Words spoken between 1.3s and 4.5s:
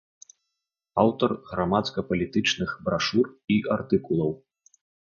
грамадска-палітычных брашур і артыкулаў.